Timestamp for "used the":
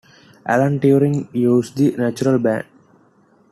1.31-1.91